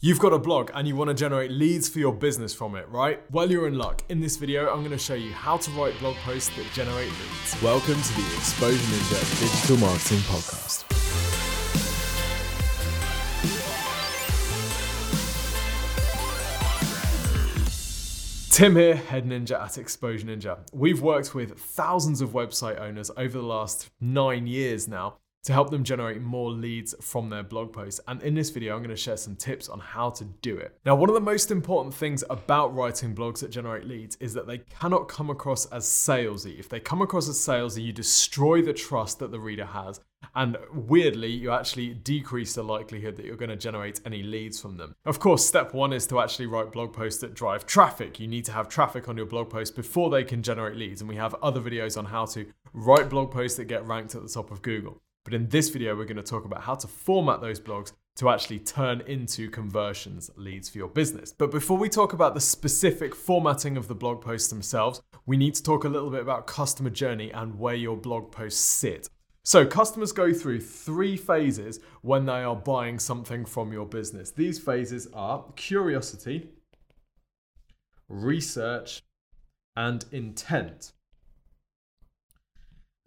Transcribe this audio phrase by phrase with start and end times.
[0.00, 2.88] You've got a blog and you want to generate leads for your business from it,
[2.88, 3.20] right?
[3.32, 4.04] Well, you're in luck.
[4.08, 7.08] In this video, I'm going to show you how to write blog posts that generate
[7.08, 7.60] leads.
[7.60, 10.84] Welcome to the Exposure Ninja Digital Marketing Podcast.
[18.52, 20.60] Tim here, head ninja at Exposure Ninja.
[20.72, 25.70] We've worked with thousands of website owners over the last nine years now to help
[25.70, 28.00] them generate more leads from their blog posts.
[28.06, 30.78] And in this video, I'm going to share some tips on how to do it.
[30.84, 34.46] Now, one of the most important things about writing blogs that generate leads is that
[34.46, 36.58] they cannot come across as salesy.
[36.58, 40.00] If they come across as salesy, you destroy the trust that the reader has.
[40.34, 44.76] And weirdly, you actually decrease the likelihood that you're going to generate any leads from
[44.76, 44.94] them.
[45.06, 48.20] Of course, step one is to actually write blog posts that drive traffic.
[48.20, 51.00] You need to have traffic on your blog post before they can generate leads.
[51.00, 54.22] And we have other videos on how to write blog posts that get ranked at
[54.22, 55.00] the top of Google.
[55.28, 58.30] But in this video, we're going to talk about how to format those blogs to
[58.30, 61.34] actually turn into conversions leads for your business.
[61.34, 65.54] But before we talk about the specific formatting of the blog posts themselves, we need
[65.56, 69.10] to talk a little bit about customer journey and where your blog posts sit.
[69.44, 74.30] So, customers go through three phases when they are buying something from your business.
[74.30, 76.48] These phases are curiosity,
[78.08, 79.02] research,
[79.76, 80.92] and intent.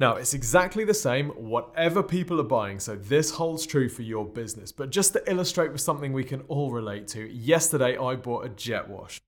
[0.01, 4.25] Now, it's exactly the same whatever people are buying, so this holds true for your
[4.25, 4.71] business.
[4.71, 8.49] But just to illustrate with something we can all relate to, yesterday I bought a
[8.49, 9.21] jet wash.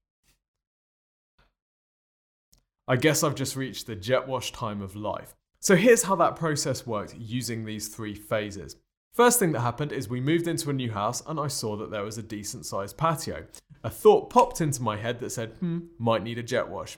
[2.88, 5.36] I guess I've just reached the jet wash time of life.
[5.60, 8.78] So here's how that process worked using these three phases.
[9.14, 11.92] First thing that happened is we moved into a new house and I saw that
[11.92, 13.46] there was a decent sized patio.
[13.84, 16.98] A thought popped into my head that said, hmm, might need a jet wash.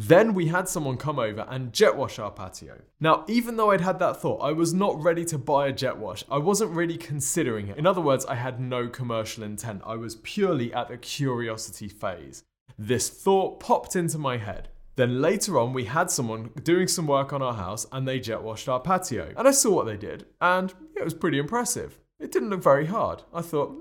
[0.00, 2.82] Then we had someone come over and jet wash our patio.
[3.00, 5.98] Now, even though I'd had that thought, I was not ready to buy a jet
[5.98, 6.24] wash.
[6.30, 7.76] I wasn't really considering it.
[7.76, 9.82] In other words, I had no commercial intent.
[9.84, 12.44] I was purely at the curiosity phase.
[12.78, 14.68] This thought popped into my head.
[14.94, 18.42] Then later on, we had someone doing some work on our house and they jet
[18.42, 19.32] washed our patio.
[19.36, 21.98] And I saw what they did, and it was pretty impressive.
[22.20, 23.22] It didn't look very hard.
[23.34, 23.76] I thought,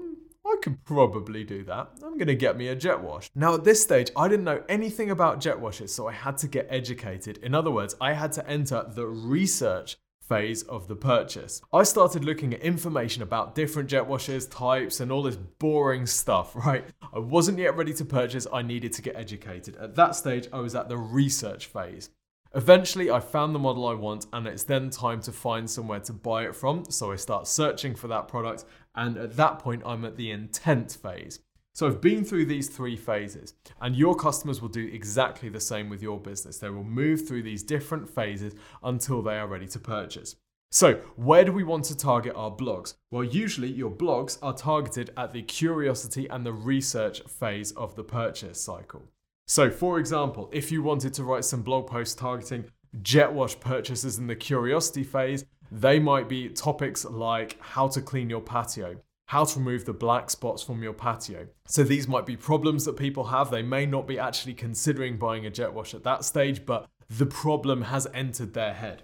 [0.47, 1.89] I could probably do that.
[2.01, 3.29] I'm to get me a jet wash.
[3.35, 6.47] Now, at this stage, I didn't know anything about jet washes, so I had to
[6.47, 7.39] get educated.
[7.39, 9.97] In other words, I had to enter the research
[10.27, 11.61] phase of the purchase.
[11.73, 16.55] I started looking at information about different jet washes, types, and all this boring stuff,
[16.65, 16.85] right?
[17.13, 19.75] I wasn't yet ready to purchase, I needed to get educated.
[19.77, 22.09] At that stage, I was at the research phase.
[22.55, 26.13] Eventually, I found the model I want, and it's then time to find somewhere to
[26.13, 26.85] buy it from.
[26.89, 28.65] So I start searching for that product,
[28.95, 31.39] and at that point, I'm at the intent phase.
[31.73, 35.89] So I've been through these three phases, and your customers will do exactly the same
[35.89, 36.57] with your business.
[36.57, 40.35] They will move through these different phases until they are ready to purchase.
[40.71, 42.95] So, where do we want to target our blogs?
[43.11, 48.03] Well, usually your blogs are targeted at the curiosity and the research phase of the
[48.03, 49.03] purchase cycle.
[49.47, 52.65] So, for example, if you wanted to write some blog posts targeting
[53.01, 58.29] jet wash purchases in the curiosity phase, they might be topics like how to clean
[58.29, 58.97] your patio,
[59.27, 61.47] how to remove the black spots from your patio.
[61.65, 63.49] So these might be problems that people have.
[63.49, 67.25] They may not be actually considering buying a jet wash at that stage, but the
[67.25, 69.03] problem has entered their head.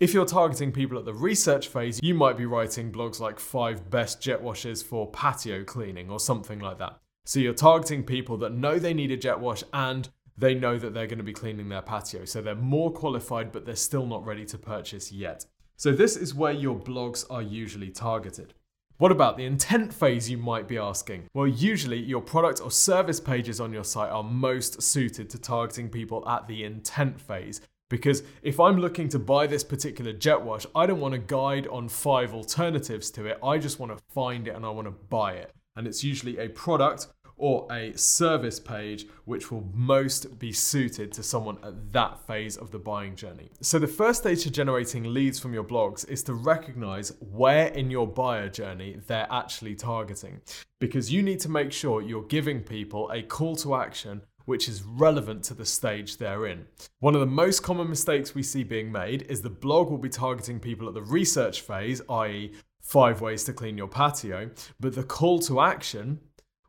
[0.00, 3.90] If you're targeting people at the research phase, you might be writing blogs like five
[3.90, 6.98] best jet washes for patio cleaning or something like that.
[7.26, 10.94] So you're targeting people that know they need a jet wash and they know that
[10.94, 12.24] they're going to be cleaning their patio.
[12.24, 15.44] So they're more qualified, but they're still not ready to purchase yet.
[15.76, 18.54] So this is where your blogs are usually targeted.
[18.98, 21.24] What about the intent phase, you might be asking?
[21.34, 25.90] Well, usually your product or service pages on your site are most suited to targeting
[25.90, 27.60] people at the intent phase.
[27.90, 31.66] Because if I'm looking to buy this particular jet wash, I don't want a guide
[31.66, 33.38] on five alternatives to it.
[33.42, 35.52] I just want to find it and I want to buy it.
[35.76, 41.22] And it's usually a product or a service page which will most be suited to
[41.22, 43.50] someone at that phase of the buying journey.
[43.60, 47.90] So, the first stage to generating leads from your blogs is to recognize where in
[47.90, 50.40] your buyer journey they're actually targeting,
[50.78, 54.82] because you need to make sure you're giving people a call to action which is
[54.82, 56.64] relevant to the stage they're in.
[57.00, 60.08] One of the most common mistakes we see being made is the blog will be
[60.08, 64.48] targeting people at the research phase, i.e., five ways to clean your patio,
[64.78, 66.20] but the call to action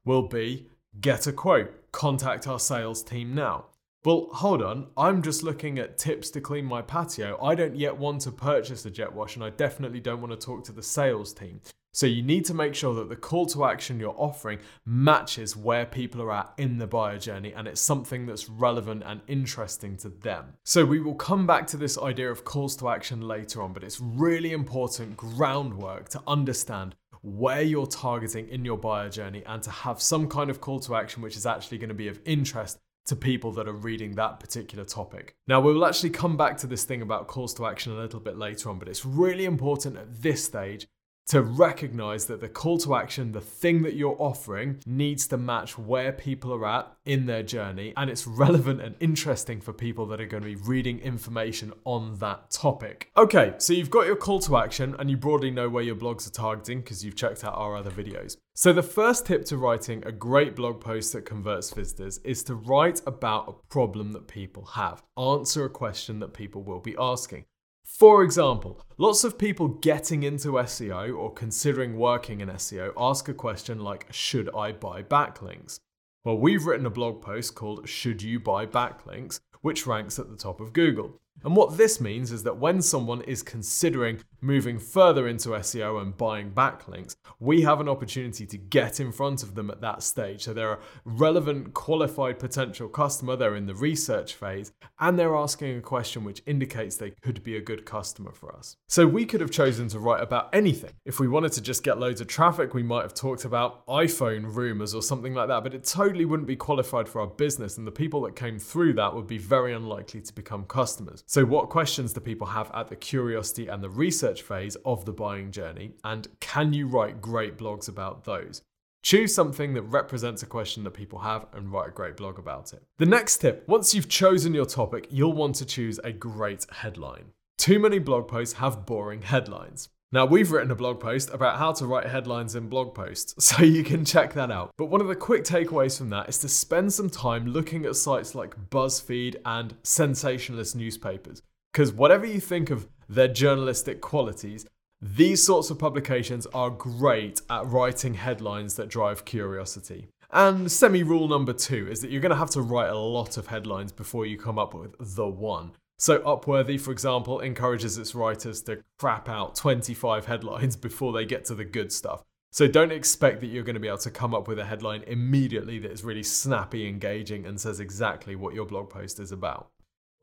[0.07, 0.65] will be
[0.99, 3.65] get a quote, contact our sales team now.
[4.05, 7.37] Well, hold on, I'm just looking at tips to clean my patio.
[7.43, 10.45] I don't yet want to purchase a jet wash, and I definitely don't want to
[10.45, 11.59] talk to the sales team.
[11.93, 15.85] So, you need to make sure that the call to action you're offering matches where
[15.85, 20.09] people are at in the buyer journey and it's something that's relevant and interesting to
[20.09, 20.53] them.
[20.63, 23.83] So, we will come back to this idea of calls to action later on, but
[23.83, 29.69] it's really important groundwork to understand where you're targeting in your buyer journey and to
[29.69, 32.79] have some kind of call to action which is actually going to be of interest
[33.07, 35.35] to people that are reading that particular topic.
[35.47, 38.19] Now, we will actually come back to this thing about calls to action a little
[38.19, 40.87] bit later on, but it's really important at this stage
[41.27, 45.77] to recognize that the call to action, the thing that you're offering, needs to match
[45.77, 47.93] where people are at in their journey.
[47.97, 52.17] And it's relevant and interesting for people that are going to be reading information on
[52.19, 53.11] that topic.
[53.17, 56.27] Okay, so you've got your call to action and you broadly know where your blogs
[56.27, 58.37] are targeting because you've checked out our other videos.
[58.55, 62.55] So, the first tip to writing a great blog post that converts visitors is to
[62.55, 65.03] write about a problem that people have.
[65.15, 67.45] Answer a question that people will be asking.
[67.87, 73.33] For example, lots of people getting into SEO or considering working in SEO ask a
[73.33, 75.79] question like, Should I buy backlinks?
[76.25, 80.35] Well, we've written a blog post called Should You Buy Backlinks, which ranks at the
[80.35, 81.17] top of Google.
[81.45, 86.17] And what this means is that when someone is considering moving further into SEO and
[86.17, 90.43] buying backlinks, we have an opportunity to get in front of them at that stage.
[90.43, 95.77] So they're a relevant, qualified potential customer, they're in the research phase, and they're asking
[95.77, 98.77] a question which indicates they could be a good customer for us.
[98.87, 100.91] So we could have chosen to write about anything.
[101.05, 104.55] If we wanted to just get loads of traffic, we might have talked about iPhone
[104.55, 107.85] rumors or something like that, but it totally wouldn't be qualified for our business, and
[107.85, 111.23] the people that came through that would be very unlikely to become customers.
[111.25, 115.13] So, what questions do people have at the curiosity and the research phase of the
[115.13, 115.93] buying journey?
[116.03, 118.61] And can you write great blogs about those?
[119.03, 122.73] Choose something that represents a question that people have and write a great blog about
[122.73, 122.83] it.
[122.97, 127.31] The next tip once you've chosen your topic, you'll want to choose a great headline.
[127.57, 129.89] Too many blog posts have boring headlines.
[130.11, 133.63] Now, we've written a blog post about how to write headlines in blog posts, so
[133.63, 134.71] you can check that out.
[134.77, 137.97] But one of the quick takeaways from that is to spend some time looking at
[137.97, 141.41] sites like BuzzFeed and sensationalist newspapers.
[141.73, 144.65] Because whatever you think of their journalistic qualities,
[145.01, 150.07] these sorts of publications are great at writing headlines that drive curiosity.
[150.31, 153.37] And semi rule number two is that you're going to have to write a lot
[153.37, 155.71] of headlines before you come up with the one.
[155.99, 161.45] So, Upworthy, for example, encourages its writers to crap out 25 headlines before they get
[161.45, 162.21] to the good stuff.
[162.51, 165.03] So, don't expect that you're going to be able to come up with a headline
[165.07, 169.69] immediately that is really snappy, engaging, and says exactly what your blog post is about.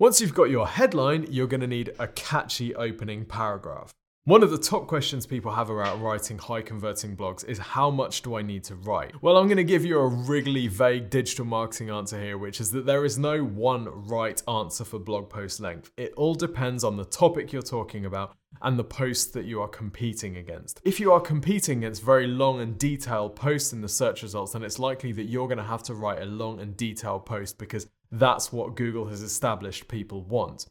[0.01, 3.93] Once you've got your headline, you're going to need a catchy opening paragraph.
[4.27, 8.23] One of the top questions people have about writing high converting blogs is how much
[8.23, 9.13] do I need to write?
[9.21, 12.71] Well, I'm going to give you a wriggly, vague digital marketing answer here, which is
[12.71, 15.93] that there is no one right answer for blog post length.
[15.99, 19.69] It all depends on the topic you're talking about and the post that you are
[19.69, 20.81] competing against.
[20.85, 24.63] If you are competing against very long and detailed posts in the search results, then
[24.63, 27.89] it's likely that you're going to have to write a long and detailed post because
[28.11, 30.65] that's what Google has established people want.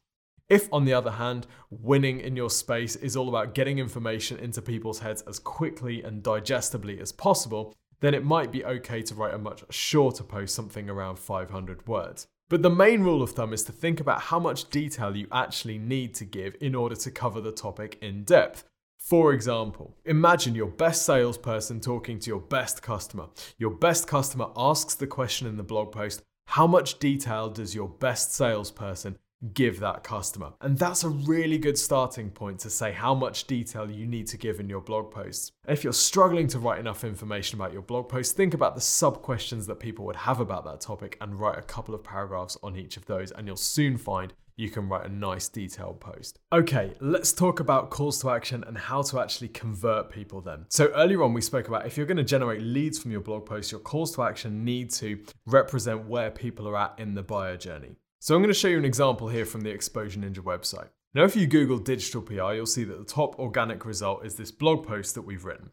[0.49, 4.61] If, on the other hand, winning in your space is all about getting information into
[4.61, 9.33] people's heads as quickly and digestibly as possible, then it might be okay to write
[9.33, 12.27] a much shorter post, something around 500 words.
[12.49, 15.77] But the main rule of thumb is to think about how much detail you actually
[15.77, 18.65] need to give in order to cover the topic in depth.
[18.99, 23.27] For example, imagine your best salesperson talking to your best customer.
[23.57, 27.89] Your best customer asks the question in the blog post How much detail does your
[27.89, 29.17] best salesperson
[29.53, 30.53] give that customer.
[30.61, 34.37] And that's a really good starting point to say how much detail you need to
[34.37, 35.51] give in your blog posts.
[35.67, 39.21] If you're struggling to write enough information about your blog post, think about the sub
[39.21, 42.77] questions that people would have about that topic and write a couple of paragraphs on
[42.77, 46.39] each of those, and you'll soon find you can write a nice detailed post.
[46.51, 50.65] Okay, let's talk about calls to action and how to actually convert people then.
[50.69, 53.45] So earlier on we spoke about if you're going to generate leads from your blog
[53.45, 57.57] post, your calls to action need to represent where people are at in the buyer
[57.57, 57.95] journey.
[58.23, 60.87] So I'm going to show you an example here from the Exposure Ninja website.
[61.13, 64.49] Now, if you Google digital PR, you'll see that the top organic result is this
[64.49, 65.71] blog post that we've written.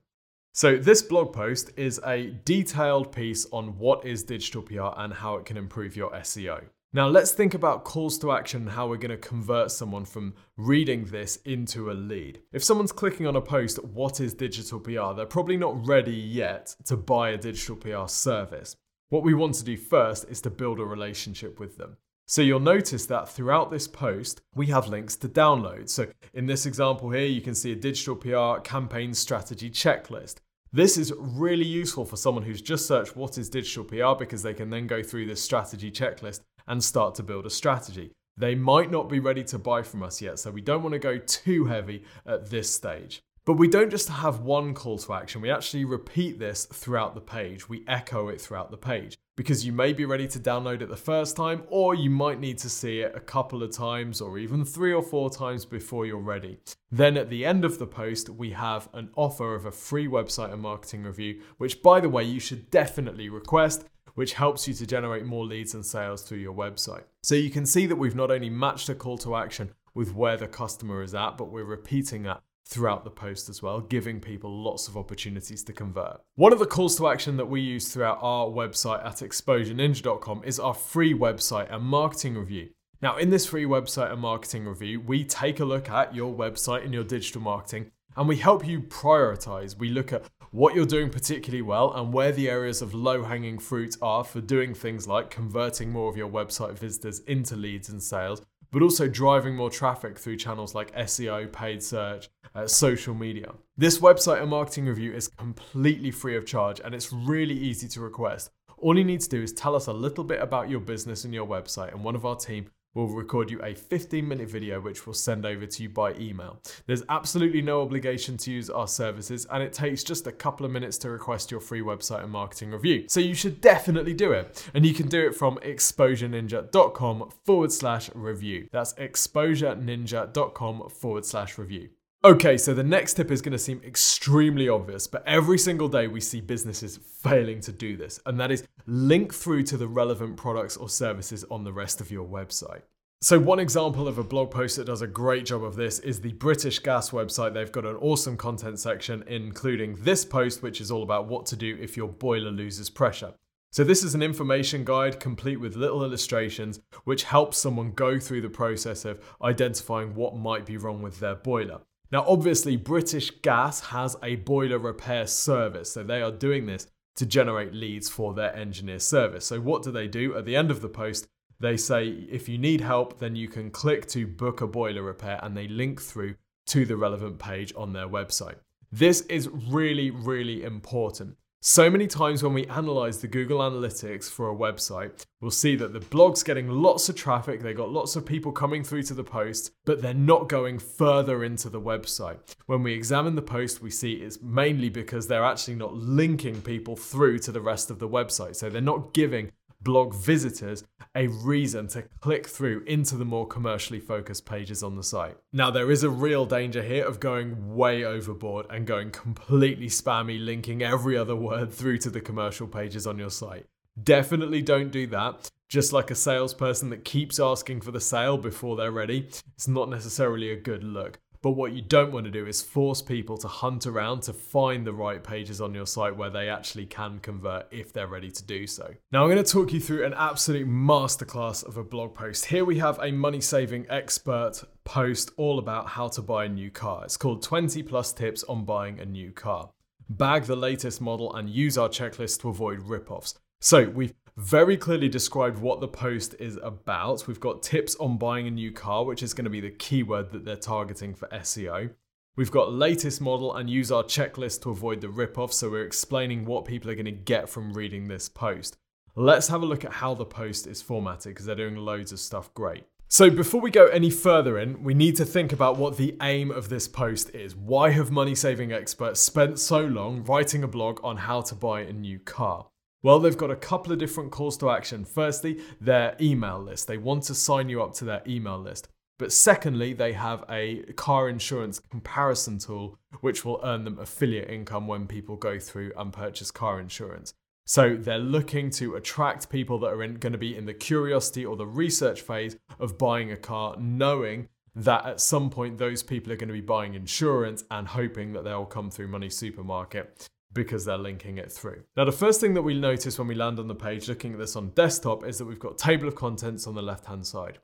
[0.53, 5.37] So, this blog post is a detailed piece on what is digital PR and how
[5.37, 6.65] it can improve your SEO.
[6.93, 10.35] Now, let's think about calls to action and how we're going to convert someone from
[10.57, 12.41] reading this into a lead.
[12.53, 15.15] If someone's clicking on a post, what is digital PR?
[15.15, 18.75] They're probably not ready yet to buy a digital PR service.
[19.09, 21.97] What we want to do first is to build a relationship with them.
[22.31, 25.89] So you'll notice that throughout this post, we have links to download.
[25.89, 30.37] So in this example here, you can see a digital PR campaign strategy checklist.
[30.73, 34.55] This is really useful for someone who's just searched what is digital PR because they
[34.55, 38.13] can then go through this strategy checklist and start to build a strategy.
[38.37, 41.01] They might not be ready to buy from us yet, so we don't want to
[41.01, 43.23] go too heavy at this stage.
[43.45, 47.21] But we don't just have one call to action, we actually repeat this throughout the
[47.21, 50.91] page, we echo it throughout the page because you may be ready to download it
[50.91, 54.37] the first time, or you might need to see it a couple of times or
[54.37, 56.59] even three or four times before you're ready.
[56.93, 60.53] Then at the end of the post, we have an offer of a free website
[60.53, 64.87] and marketing review, which, by the way, you should definitely request which helps you to
[64.87, 67.05] generate more leads and sales through your website.
[67.23, 70.37] So you can see that we've not only matched a call to action with where
[70.37, 74.63] the customer is at, but we're repeating that throughout the post as well, giving people
[74.63, 76.21] lots of opportunities to convert.
[76.37, 80.61] One of the calls to action that we use throughout our website at exposureninja.com is
[80.61, 82.71] our free website and marketing review.
[83.03, 86.85] Now, in this free website and marketing review, we take a look at your website
[86.85, 89.77] and your digital marketing and we help you prioritize.
[89.77, 93.59] We look at what you're doing particularly well and where the areas of low hanging
[93.59, 98.03] fruit are for doing things like converting more of your website visitors into leads and
[98.03, 103.53] sales, but also driving more traffic through channels like SEO, paid search, uh, social media.
[103.77, 108.01] This website and marketing review is completely free of charge and it's really easy to
[108.01, 108.51] request.
[108.79, 111.35] All you need to do is tell us a little bit about your business and
[111.35, 115.07] your website, and one of our team will record you a 15 minute video which
[115.07, 116.61] we'll send over to you by email.
[116.87, 120.73] There's absolutely no obligation to use our services and it takes just a couple of
[120.73, 123.07] minutes to request your free website and marketing review.
[123.09, 124.69] So you should definitely do it.
[124.75, 128.69] And you can do it from exposureninja.com forward slash review.
[128.73, 131.91] That's exposureninja.com forward slash review.
[132.23, 136.07] Okay, so the next tip is going to seem extremely obvious, but every single day
[136.07, 140.37] we see businesses failing to do this, and that is link through to the relevant
[140.37, 142.83] products or services on the rest of your website.
[143.23, 146.21] So, one example of a blog post that does a great job of this is
[146.21, 147.55] the British Gas website.
[147.55, 151.57] They've got an awesome content section, including this post, which is all about what to
[151.57, 153.33] do if your boiler loses pressure.
[153.73, 158.43] So, this is an information guide complete with little illustrations, which helps someone go through
[158.43, 161.81] the process of identifying what might be wrong with their boiler.
[162.13, 167.27] Now, obviously, British Gas has a boiler repair service, so they are doing this to
[167.27, 169.47] generate leads for their engineer service.
[169.47, 170.37] So, what do they do?
[170.37, 171.29] At the end of the post,
[171.61, 175.39] they say if you need help, then you can click to book a boiler repair
[175.43, 176.35] and they link through
[176.67, 178.57] to the relevant page on their website.
[178.91, 181.37] This is really, really important.
[181.63, 185.93] So many times when we analyze the Google Analytics for a website, we'll see that
[185.93, 189.23] the blog's getting lots of traffic, they got lots of people coming through to the
[189.23, 192.39] post, but they're not going further into the website.
[192.65, 196.97] When we examine the post, we see it's mainly because they're actually not linking people
[196.97, 198.57] through to the rest of the website.
[198.57, 200.85] So they're not giving blog visitors
[201.15, 205.37] a reason to click through into the more commercially focused pages on the site.
[205.53, 210.45] Now, there is a real danger here of going way overboard and going completely spammy,
[210.45, 213.67] linking every other word through to the commercial pages on your site.
[214.01, 215.51] Definitely don't do that.
[215.69, 219.89] Just like a salesperson that keeps asking for the sale before they're ready, it's not
[219.89, 221.21] necessarily a good look.
[221.43, 224.87] But what you don't want to do is force people to hunt around to find
[224.87, 228.45] the right pages on your site where they actually can convert if they're ready to
[228.45, 228.93] do so.
[229.11, 232.47] Now, I'm going to talk you through an absolute masterclass of a blog post.
[232.47, 236.71] Here we have a money saving expert post all about how to buy a new
[236.71, 237.05] car.
[237.05, 239.71] It's called 20 plus tips on buying a new car.
[240.11, 243.35] Bag the latest model and use our checklist to avoid rip-offs.
[243.63, 247.27] So, we've very clearly described what the post is about.
[247.27, 250.31] We've got tips on buying a new car, which is going to be the keyword
[250.33, 251.91] that they're targeting for SEO.
[252.37, 256.45] We've got latest model and use our checklist to avoid the ripoff, so we're explaining
[256.45, 258.79] what people are going to get from reading this post.
[259.17, 262.21] Let's have a look at how the post is formatted because they're doing loads of
[262.21, 262.85] stuff great.
[263.09, 266.53] So, before we go any further in, we need to think about what the aim
[266.53, 267.57] of this post is.
[267.57, 271.81] Why have money saving experts spent so long writing a blog on how to buy
[271.81, 272.69] a new car?
[273.03, 275.05] Well, they've got a couple of different calls to action.
[275.05, 276.87] Firstly, their email list.
[276.87, 278.89] They want to sign you up to their email list.
[279.19, 284.87] But secondly, they have a car insurance comparison tool which will earn them affiliate income
[284.87, 287.35] when people go through and purchase car insurance.
[287.67, 291.45] So they're looking to attract people that are in, going to be in the curiosity
[291.45, 296.33] or the research phase of buying a car, knowing that at some point those people
[296.33, 300.85] are going to be buying insurance and hoping that they'll come through Money Supermarket because
[300.85, 301.83] they're linking it through.
[301.97, 304.39] Now, the first thing that we notice when we land on the page looking at
[304.39, 307.59] this on desktop is that we've got table of contents on the left hand side.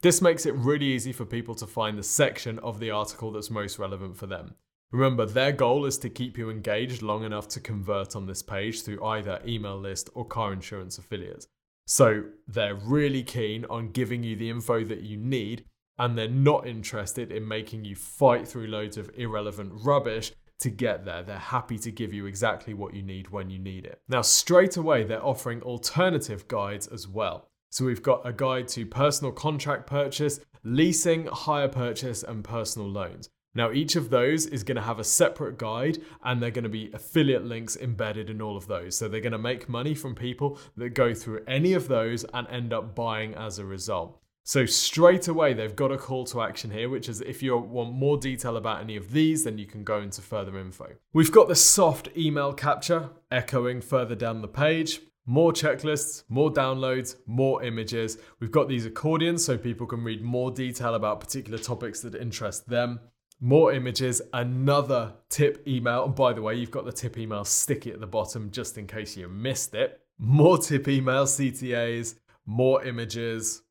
[0.00, 3.50] This makes it really easy for people to find the section of the article that's
[3.50, 4.54] most relevant for them.
[4.90, 8.82] Remember, their goal is to keep you engaged long enough to convert on this page
[8.82, 11.46] through either email list or car insurance affiliates.
[11.86, 15.64] So they're really keen on giving you the info that you need,
[15.98, 21.04] and they're not interested in making you fight through loads of irrelevant rubbish to get
[21.04, 21.22] there.
[21.22, 24.00] They're happy to give you exactly what you need when you need it.
[24.08, 27.48] Now, straight away, they're offering alternative guides as well.
[27.70, 33.28] So we've got a guide to personal contract purchase, leasing, hire purchase, and personal loans.
[33.54, 36.70] Now, each of those is going to have a separate guide and they're going to
[36.70, 38.96] be affiliate links embedded in all of those.
[38.96, 42.48] So they're going to make money from people that go through any of those and
[42.48, 44.21] end up buying as a result.
[44.44, 47.92] So straight away, they've got a call to action here, which is if you want
[47.92, 50.88] more detail about any of these, then you can go into further info.
[51.12, 55.00] We've got the soft email capture echoing further down the page.
[55.24, 58.18] More checklists, more downloads, more images.
[58.40, 62.68] We've got these accordions so people can read more detail about particular topics that interest
[62.68, 62.98] them.
[63.38, 66.04] More images, another tip email.
[66.04, 68.88] And by the way, you've got the tip email sticky at the bottom just in
[68.88, 70.00] case you missed it.
[70.18, 73.62] More tip email CTAs, more images,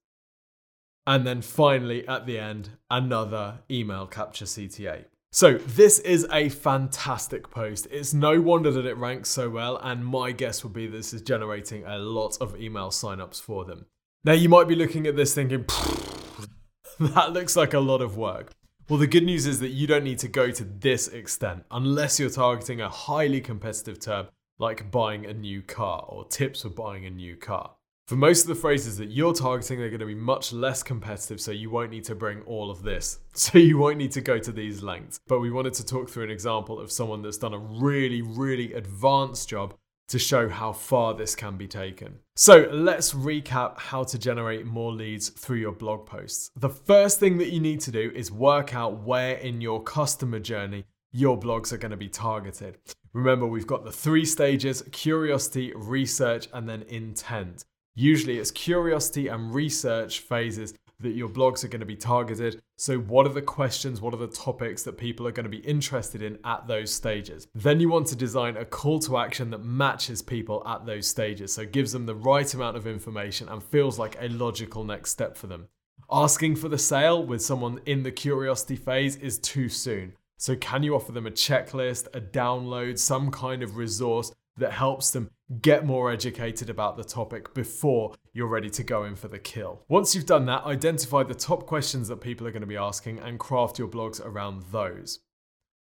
[1.08, 5.06] and then finally, at the end, another email capture CTA.
[5.34, 7.88] So, this is a fantastic post.
[7.90, 11.22] It's no wonder that it ranks so well, and my guess would be this is
[11.22, 13.86] generating a lot of email signups for them.
[14.26, 15.66] Now, you might be looking at this thinking,
[17.00, 18.52] that looks like a lot of work.
[18.90, 22.20] Well, the good news is that you don't need to go to this extent unless
[22.20, 24.28] you're targeting a highly competitive term
[24.60, 27.72] like buying a new car or tips for buying a new car.
[28.08, 31.40] For most of the phrases that you're targeting, they're going to be much less competitive,
[31.40, 33.20] so you won't need to bring all of this.
[33.34, 35.22] So you won't need to go to these lengths.
[35.28, 38.74] But we wanted to talk through an example of someone that's done a really, really
[38.74, 39.74] advanced job
[40.10, 42.20] to show how far this can be taken.
[42.36, 46.52] So let's recap how to generate more leads through your blog posts.
[46.58, 50.40] The first thing that you need to do is work out where in your customer
[50.40, 52.78] journey your blogs are going to be targeted.
[53.14, 57.64] Remember, we've got the three stages curiosity, research, and then intent.
[57.96, 62.62] Usually it's curiosity and research phases that your blogs are going to be targeted.
[62.78, 65.58] So, what are the questions, what are the topics that people are going to be
[65.58, 67.48] interested in at those stages?
[67.54, 71.54] Then you want to design a call to action that matches people at those stages.
[71.54, 75.36] So, gives them the right amount of information and feels like a logical next step
[75.36, 75.68] for them.
[76.12, 80.14] Asking for the sale with someone in the curiosity phase is too soon.
[80.38, 84.32] So, can you offer them a checklist, a download, some kind of resource
[84.62, 85.30] that helps them
[85.62, 89.84] get more educated about the topic before you're ready to go in for the kill.
[89.90, 93.20] Once you've done that, identify the top questions that people are going to be asking
[93.20, 95.20] and craft your blogs around those.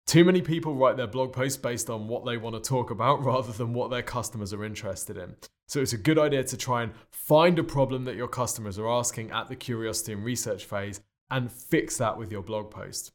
[0.06, 3.22] Too many people write their blog posts based on what they want to talk about
[3.24, 5.36] rather than what their customers are interested in.
[5.66, 8.88] So it's a good idea to try and find a problem that your customers are
[8.88, 13.12] asking at the curiosity and research phase and fix that with your blog post.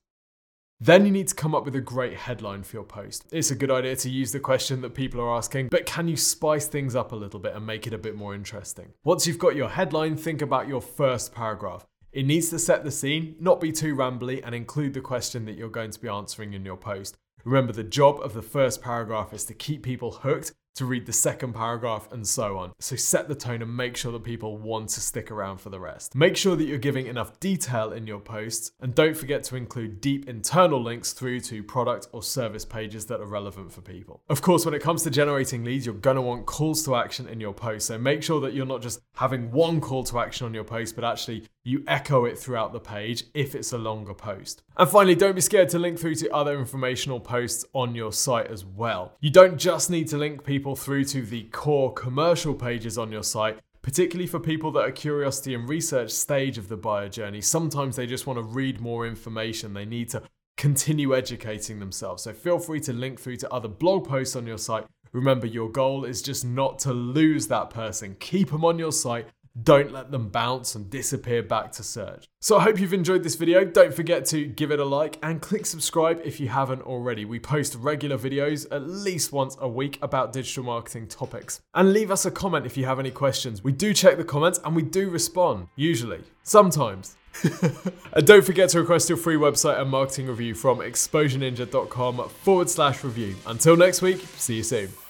[0.85, 3.23] Then you need to come up with a great headline for your post.
[3.31, 6.17] It's a good idea to use the question that people are asking, but can you
[6.17, 8.91] spice things up a little bit and make it a bit more interesting?
[9.05, 11.85] Once you've got your headline, think about your first paragraph.
[12.11, 15.55] It needs to set the scene, not be too rambly, and include the question that
[15.55, 17.15] you're going to be answering in your post.
[17.45, 21.13] Remember, the job of the first paragraph is to keep people hooked to read the
[21.13, 22.73] second paragraph and so on.
[22.79, 25.79] So set the tone and make sure that people want to stick around for the
[25.79, 26.15] rest.
[26.15, 30.01] Make sure that you're giving enough detail in your posts and don't forget to include
[30.01, 34.21] deep internal links through to product or service pages that are relevant for people.
[34.29, 37.27] Of course, when it comes to generating leads, you're going to want calls to action
[37.27, 37.87] in your post.
[37.87, 40.95] So make sure that you're not just having one call to action on your post,
[40.95, 44.63] but actually you echo it throughout the page if it's a longer post.
[44.75, 48.47] And finally, don't be scared to link through to other informational posts on your site
[48.47, 49.13] as well.
[49.21, 53.23] You don't just need to link people through to the core commercial pages on your
[53.23, 57.39] site, particularly for people that are curiosity and research stage of the buyer journey.
[57.39, 59.73] Sometimes they just want to read more information.
[59.73, 60.23] They need to
[60.57, 62.23] continue educating themselves.
[62.23, 64.85] So feel free to link through to other blog posts on your site.
[65.13, 68.17] Remember, your goal is just not to lose that person.
[68.19, 69.27] Keep them on your site
[69.61, 72.25] don't let them bounce and disappear back to search.
[72.41, 73.63] So I hope you've enjoyed this video.
[73.63, 77.23] Don't forget to give it a like and click subscribe if you haven't already.
[77.23, 81.61] We post regular videos at least once a week about digital marketing topics.
[81.75, 83.63] And leave us a comment if you have any questions.
[83.63, 87.15] We do check the comments and we do respond, usually, sometimes.
[88.13, 93.03] and don't forget to request your free website and marketing review from exposureninja.com forward slash
[93.03, 93.35] review.
[93.45, 95.02] Until next week, see you soon.